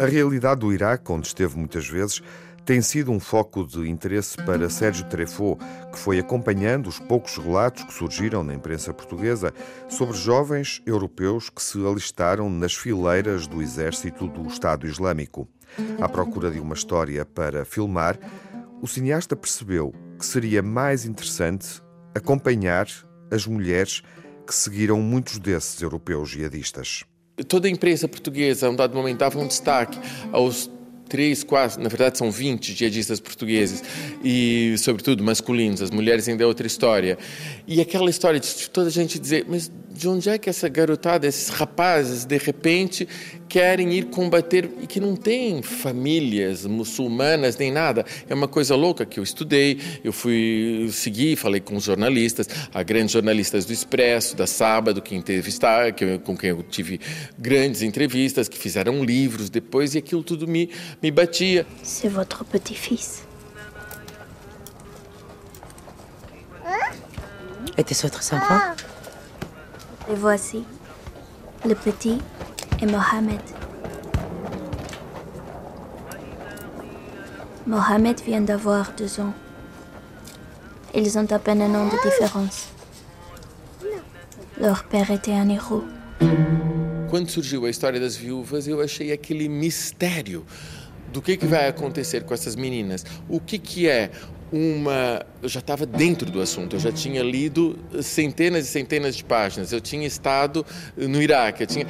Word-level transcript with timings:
A 0.00 0.06
realidade 0.06 0.60
do 0.60 0.72
Iraque, 0.72 1.10
onde 1.10 1.26
esteve 1.26 1.58
muitas 1.58 1.88
vezes, 1.88 2.22
tem 2.64 2.80
sido 2.80 3.10
um 3.10 3.18
foco 3.18 3.66
de 3.66 3.90
interesse 3.90 4.36
para 4.36 4.70
Sérgio 4.70 5.04
Treffaut, 5.06 5.58
que 5.90 5.98
foi 5.98 6.20
acompanhando 6.20 6.86
os 6.86 7.00
poucos 7.00 7.36
relatos 7.36 7.82
que 7.82 7.92
surgiram 7.92 8.44
na 8.44 8.54
imprensa 8.54 8.94
portuguesa 8.94 9.52
sobre 9.88 10.14
jovens 10.16 10.80
europeus 10.86 11.50
que 11.50 11.60
se 11.60 11.84
alistaram 11.84 12.48
nas 12.48 12.74
fileiras 12.74 13.46
do 13.48 13.60
exército 13.60 14.28
do 14.28 14.46
Estado 14.46 14.86
Islâmico. 14.86 15.48
À 16.00 16.08
procura 16.08 16.50
de 16.50 16.60
uma 16.60 16.74
história 16.74 17.24
para 17.24 17.64
filmar, 17.64 18.18
o 18.80 18.86
cineasta 18.86 19.36
percebeu 19.36 19.92
que 20.18 20.26
seria 20.26 20.62
mais 20.62 21.04
interessante 21.04 21.82
acompanhar 22.14 22.86
as 23.30 23.46
mulheres 23.46 24.02
que 24.46 24.54
seguiram 24.54 25.00
muitos 25.00 25.38
desses 25.38 25.80
europeus 25.80 26.30
jihadistas 26.30 27.04
toda 27.44 27.68
a 27.68 27.70
imprensa 27.70 28.08
portuguesa, 28.08 28.66
a 28.66 28.70
um 28.70 28.74
dado 28.74 28.94
momento, 28.94 29.18
dava 29.18 29.38
um 29.38 29.46
destaque 29.46 29.98
aos 30.32 30.70
três, 31.08 31.42
quatro, 31.42 31.82
na 31.82 31.88
verdade 31.88 32.18
são 32.18 32.30
20 32.30 32.74
jihadistas 32.74 33.18
portugueses 33.18 33.82
e, 34.22 34.74
sobretudo, 34.78 35.24
masculinos. 35.24 35.80
As 35.80 35.90
mulheres 35.90 36.28
ainda 36.28 36.44
é 36.44 36.46
outra 36.46 36.66
história. 36.66 37.16
E 37.66 37.80
aquela 37.80 38.10
história 38.10 38.38
de 38.38 38.68
toda 38.68 38.88
a 38.88 38.92
gente 38.92 39.18
dizer, 39.18 39.46
mas 39.48 39.70
de 39.90 40.06
onde 40.06 40.28
é 40.28 40.36
que 40.36 40.50
essa 40.50 40.68
garotada, 40.68 41.26
esses 41.26 41.48
rapazes, 41.48 42.24
de 42.24 42.36
repente, 42.36 43.08
querem 43.48 43.92
ir 43.94 44.06
combater 44.06 44.70
e 44.80 44.86
que 44.86 45.00
não 45.00 45.16
tem 45.16 45.62
famílias 45.62 46.66
muçulmanas 46.66 47.56
nem 47.56 47.72
nada. 47.72 48.04
É 48.28 48.34
uma 48.34 48.48
coisa 48.48 48.76
louca 48.76 49.06
que 49.06 49.18
eu 49.18 49.24
estudei, 49.24 49.80
eu 50.04 50.12
fui 50.12 50.88
seguir, 50.92 51.36
falei 51.36 51.60
com 51.60 51.76
os 51.76 51.84
jornalistas, 51.84 52.48
a 52.72 52.82
grandes 52.82 53.12
jornalistas 53.12 53.64
do 53.64 53.72
Expresso, 53.72 54.36
da 54.36 54.46
Sábado, 54.46 55.00
que 55.00 55.14
entrevistar, 55.14 55.92
que 55.92 56.18
com 56.18 56.36
quem 56.36 56.50
eu 56.50 56.62
tive 56.62 57.00
grandes 57.38 57.82
entrevistas, 57.82 58.48
que 58.48 58.58
fizeram 58.58 59.02
livros 59.02 59.48
depois 59.48 59.94
e 59.94 59.98
aquilo 59.98 60.22
tudo 60.22 60.46
me 60.46 60.68
me 61.02 61.10
batia. 61.10 61.66
C'est 61.82 62.08
votre 62.08 62.44
petit-fils. 62.44 63.22
Était-ce 67.76 68.02
votre 68.02 68.18
enfant 68.34 68.74
Et 70.10 70.14
voici 70.16 70.64
le 71.64 71.74
petit 71.74 72.18
et 72.80 72.86
Mohamed. 72.86 73.40
Mohamed 77.66 78.20
vient 78.20 78.40
d'avoir 78.40 78.92
deux 78.96 79.20
ans. 79.20 79.34
Ils 80.94 81.18
ont 81.18 81.30
à 81.30 81.38
peine 81.38 81.62
un 81.62 81.74
an 81.74 81.86
de 81.86 82.02
différence. 82.02 82.68
Leur 84.60 84.84
père 84.84 85.10
était 85.10 85.32
un 85.32 85.48
héros. 85.48 85.84
Quando 87.10 87.28
surgiu 87.28 87.64
a 87.64 87.70
história 87.70 87.98
das 87.98 88.16
viúvas, 88.16 88.66
eu 88.66 88.82
achei 88.82 89.12
aquele 89.12 89.48
mistério 89.48 90.44
do 91.12 91.22
que, 91.22 91.36
que 91.36 91.46
vai 91.46 91.68
acontecer 91.68 92.24
com 92.24 92.34
essas 92.34 92.56
meninas. 92.56 93.04
O 93.28 93.40
que, 93.40 93.58
que 93.58 93.88
é 93.88 94.10
uma. 94.52 95.24
Eu 95.42 95.48
já 95.48 95.60
estava 95.60 95.84
dentro 95.84 96.30
do 96.30 96.40
assunto, 96.40 96.76
eu 96.76 96.80
já 96.80 96.90
tinha 96.90 97.22
lido 97.22 97.78
centenas 98.02 98.66
e 98.66 98.68
centenas 98.68 99.16
de 99.16 99.24
páginas, 99.24 99.72
eu 99.72 99.80
tinha 99.80 100.06
estado 100.06 100.64
no 100.96 101.20
Iraque, 101.22 101.62
eu 101.62 101.66
tinha. 101.66 101.86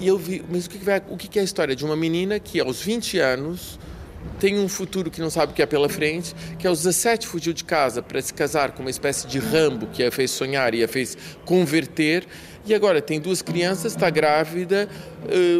E 0.00 0.06
eu 0.06 0.18
vi, 0.18 0.44
mas 0.50 0.66
o 0.66 0.70
que, 0.70 0.78
que, 0.78 0.84
vai, 0.84 1.02
o 1.08 1.16
que, 1.16 1.28
que 1.28 1.38
é 1.38 1.42
a 1.42 1.44
história 1.44 1.76
de 1.76 1.84
uma 1.84 1.96
menina 1.96 2.38
que 2.38 2.60
aos 2.60 2.80
20 2.80 3.18
anos 3.18 3.78
tem 4.38 4.58
um 4.58 4.68
futuro 4.68 5.10
que 5.10 5.20
não 5.20 5.30
sabe 5.30 5.52
o 5.52 5.54
que 5.54 5.62
é 5.62 5.66
pela 5.66 5.88
frente, 5.88 6.34
que 6.58 6.66
aos 6.66 6.82
17 6.82 7.26
fugiu 7.26 7.52
de 7.52 7.64
casa 7.64 8.02
para 8.02 8.20
se 8.20 8.32
casar 8.32 8.72
com 8.72 8.82
uma 8.82 8.90
espécie 8.90 9.26
de 9.26 9.38
Rambo 9.38 9.86
que 9.86 10.02
a 10.02 10.10
fez 10.10 10.30
sonhar 10.30 10.74
e 10.74 10.82
a 10.82 10.88
fez 10.88 11.16
converter 11.44 12.26
e 12.66 12.74
agora 12.74 13.02
tem 13.02 13.20
duas 13.20 13.42
crianças, 13.42 13.92
está 13.92 14.08
grávida, 14.08 14.88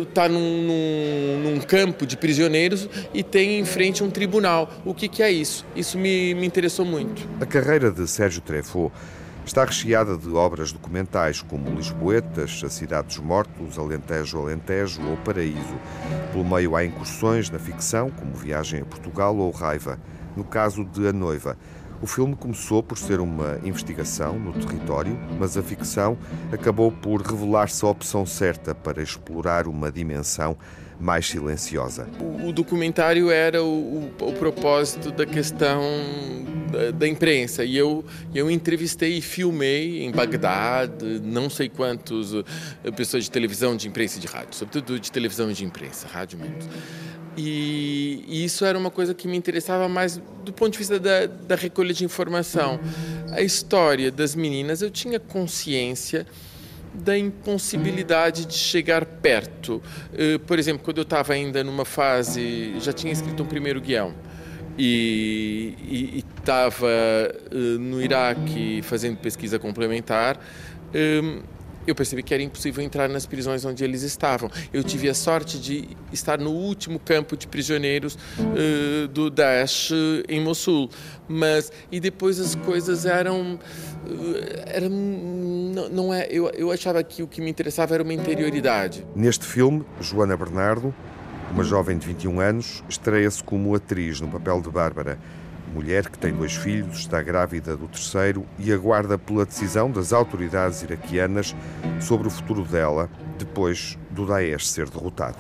está 0.09 0.27
num, 0.27 0.63
num, 0.63 1.51
num, 1.51 1.61
campo 1.61 2.07
de 2.07 2.17
prisioneiros 2.17 2.89
e 3.13 3.23
tem 3.23 3.59
em 3.59 3.65
frente 3.65 4.03
um 4.03 4.11
tribunal. 4.11 4.73
O 4.87 4.95
que, 4.95 5.07
que 5.07 5.23
é 5.23 5.31
isso? 5.31 5.67
Isso 5.77 5.99
me, 5.99 6.35
me 6.35 6.47
interessou 6.47 6.85
muito. 6.85 7.29
A 7.41 7.47
carreira 7.47 7.91
de 7.91 8.09
Sérgio 8.09 8.41
Treffaut 8.41 8.91
está 9.45 9.65
recheada 9.65 10.17
de 10.17 10.29
obras 10.31 10.73
documentais 10.73 11.43
como 11.43 11.75
Lisboetas, 11.75 12.63
A 12.65 12.71
Cidade 12.71 13.09
dos 13.09 13.19
Mortos, 13.19 13.79
Alentejo, 13.79 14.41
Alentejo 14.41 15.03
ou 15.07 15.17
Paraíso. 15.19 15.77
Pelo 16.33 16.45
meio 16.45 16.75
há 16.75 16.85
incursões 16.85 17.51
na 17.51 17.59
ficção, 17.59 18.11
como 18.11 18.35
Viagem 18.35 18.81
a 18.81 18.85
Portugal 18.85 19.37
ou 19.37 19.51
Raiva. 19.51 19.99
No 20.35 20.45
caso 20.45 20.85
de 20.85 21.07
A 21.07 21.13
Noiva, 21.13 21.57
o 22.05 22.07
filme 22.07 22.37
começou 22.37 22.83
por 22.83 22.99
ser 22.99 23.19
uma 23.19 23.59
investigação 23.65 24.39
no 24.39 24.53
território, 24.53 25.19
mas 25.41 25.57
a 25.57 25.63
ficção 25.63 26.19
acabou 26.53 26.93
por 26.93 27.23
revelar-se 27.23 27.83
a 27.83 27.89
opção 27.89 28.27
certa 28.27 28.75
para 28.75 29.03
explorar 29.03 29.67
uma 29.67 29.91
dimensão 29.91 30.55
mais 31.01 31.27
silenciosa. 31.27 32.07
O, 32.45 32.53
documentário 32.53 33.31
era 33.31 33.63
o, 33.63 34.11
o, 34.21 34.29
o 34.29 34.33
propósito 34.35 35.11
da 35.13 35.25
questão 35.25 35.81
da, 36.71 36.91
da, 36.91 37.09
imprensa 37.09 37.65
e 37.65 37.75
eu, 37.75 38.05
eu 38.35 38.51
entrevistei 38.51 39.17
e 39.17 39.23
filmei 39.23 40.05
em 40.05 40.13
Bagdá 40.13 40.83
não 41.23 41.49
sei 41.49 41.71
quantos 41.71 42.35
eh, 42.35 42.91
pessoas 42.91 43.25
de 43.25 43.31
televisão, 43.31 43.75
de 43.79 43.89
imprensa 43.89 44.19
e 44.19 44.21
de 44.21 44.27
rádio, 44.27 44.55
sobretudo 44.55 45.01
de 45.01 45.11
televisão 45.11 45.51
e 45.51 45.55
de 45.55 45.65
imprensa, 45.65 46.07
rádio 46.07 46.39
menos. 46.39 46.69
E, 47.37 48.25
e, 48.29 48.45
isso 48.45 48.65
era 48.65 48.79
uma 48.79 48.91
coisa 48.91 49.15
que 49.15 49.27
me 49.27 49.37
interessava 49.37 49.89
mais 49.89 50.21
do 50.45 50.53
ponto 50.53 50.73
de 50.73 50.79
vista 50.79 50.99
da, 50.99 51.27
da 51.27 51.57
recolha 51.57 51.93
de 51.93 52.05
informação. 52.05 52.79
A 53.33 53.41
história 53.41 54.11
das 54.11 54.35
meninas, 54.35 54.83
eu 54.83 54.91
tinha 54.91 55.19
consciência 55.19 56.27
da 56.95 57.19
impossibilidade 57.19 58.47
de 58.47 58.55
chegar 58.55 59.05
perto. 59.05 59.83
Uh, 60.13 60.39
por 60.41 60.59
exemplo, 60.59 60.85
quando 60.85 60.99
eu 60.99 61.03
estava 61.03 61.33
ainda 61.33 61.65
numa 61.65 61.85
fase, 61.85 62.79
já 62.79 62.93
tinha 62.93 63.13
escrito 63.13 63.43
um 63.43 63.47
primeiro 63.47 63.81
guião 63.81 64.15
e 64.77 66.25
estava 66.39 66.87
uh, 66.87 67.79
no 67.79 68.03
Iraque 68.03 68.81
fazendo 68.83 69.17
pesquisa 69.17 69.59
complementar. 69.59 70.39
Eu 71.87 71.95
percebi 71.95 72.23
que 72.23 72.33
era 72.33 72.43
impossível 72.43 72.85
entrar 72.85 73.09
nas 73.09 73.27
prisões 73.27 73.65
onde 73.65 73.85
eles 73.85 74.03
estavam. 74.03 74.51
Eu 74.73 74.83
tive 74.83 75.09
a 75.09 75.15
sorte 75.15 75.59
de 75.59 75.89
estar 76.13 76.39
no 76.39 76.51
último 76.51 76.99
campo 76.99 77.37
de 77.37 77.47
prisioneiros 77.47 78.17
uh, 78.39 79.09
do 79.09 79.31
Daesh 79.31 79.93
em 80.29 80.41
Mossul. 80.41 80.91
Mas 81.29 81.73
e 81.91 82.01
depois 82.01 82.39
as 82.39 82.55
coisas 82.55 83.07
eram 83.07 83.59
eram 84.67 84.91
não, 84.91 85.89
não 85.89 86.15
é 86.15 86.27
eu, 86.31 86.51
eu 86.51 86.71
achava 86.71 87.03
que 87.03 87.23
o 87.23 87.27
que 87.27 87.41
me 87.41 87.51
interessava 87.51 87.95
era 87.95 88.03
uma 88.03 88.13
interioridade. 88.13 89.07
Neste 89.15 89.45
filme, 89.45 89.85
Joana 90.01 90.37
Bernardo, 90.37 90.95
uma 91.51 91.65
jovem 91.65 91.97
de 91.97 92.07
21 92.07 92.41
anos, 92.41 92.85
estreia-se 92.89 93.43
como 93.43 93.75
atriz 93.75 94.21
no 94.21 94.29
papel 94.29 94.61
de 94.61 94.71
Bárbara 94.71 95.19
mulher 95.75 96.09
que 96.09 96.17
tem 96.17 96.33
dois 96.33 96.55
filhos, 96.55 97.01
está 97.01 97.21
grávida 97.21 97.77
do 97.77 97.89
terceiro 97.89 98.47
e 98.59 98.73
aguarda 98.73 99.19
pela 99.19 99.45
decisão 99.45 99.91
das 99.91 100.13
autoridades 100.13 100.83
iraquianas 100.83 101.55
sobre 102.01 102.29
o 102.29 102.31
futuro 102.31 102.63
dela 102.63 103.11
depois 103.37 103.99
do 104.11 104.25
Daesh 104.25 104.69
ser 104.69 104.89
derrotado. 104.89 105.37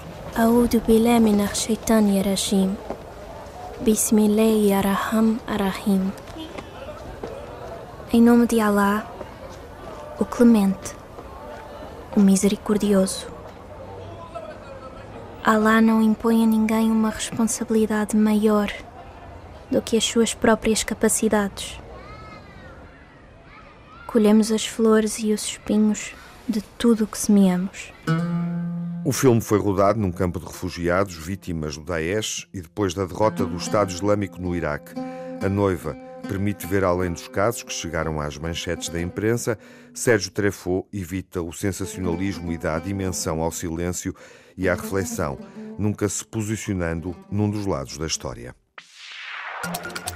Em 8.12 8.20
nome 8.20 8.46
de 8.46 8.60
Allah, 8.60 9.06
o 10.18 10.24
clemente, 10.24 10.94
o 12.16 12.20
misericordioso. 12.20 13.26
Allah 15.44 15.80
não 15.80 16.00
impõe 16.00 16.42
a 16.42 16.46
ninguém 16.46 16.90
uma 16.90 17.10
responsabilidade 17.10 18.16
maior 18.16 18.68
do 19.70 19.82
que 19.82 19.96
as 19.96 20.04
suas 20.04 20.34
próprias 20.34 20.82
capacidades. 20.84 21.78
Colhemos 24.06 24.52
as 24.52 24.66
flores 24.66 25.18
e 25.18 25.32
os 25.32 25.44
espinhos 25.44 26.14
de 26.48 26.62
tudo 26.78 27.04
o 27.04 27.06
que 27.06 27.18
semeamos. 27.18 27.92
O 29.04 29.12
filme 29.12 29.40
foi 29.40 29.58
rodado 29.58 29.98
num 29.98 30.12
campo 30.12 30.38
de 30.38 30.46
refugiados 30.46 31.14
vítimas 31.14 31.76
do 31.76 31.84
Daesh 31.84 32.48
e 32.52 32.60
depois 32.60 32.94
da 32.94 33.04
derrota 33.04 33.44
do 33.44 33.56
Estado 33.56 33.90
Islâmico 33.90 34.40
no 34.40 34.54
Iraque. 34.54 34.94
A 35.42 35.48
noiva 35.48 35.94
permite 36.28 36.66
ver 36.66 36.84
além 36.84 37.12
dos 37.12 37.28
casos 37.28 37.62
que 37.62 37.72
chegaram 37.72 38.20
às 38.20 38.38
manchetes 38.38 38.88
da 38.88 39.00
imprensa. 39.00 39.58
Sérgio 39.92 40.30
Treffaut 40.30 40.88
evita 40.92 41.42
o 41.42 41.52
sensacionalismo 41.52 42.50
e 42.52 42.58
dá 42.58 42.78
dimensão 42.78 43.40
ao 43.40 43.52
silêncio 43.52 44.14
e 44.56 44.68
à 44.68 44.74
reflexão, 44.74 45.38
nunca 45.78 46.08
se 46.08 46.24
posicionando 46.24 47.14
num 47.30 47.50
dos 47.50 47.66
lados 47.66 47.98
da 47.98 48.06
história. 48.06 48.54
Thank 49.64 50.08
you. 50.08 50.13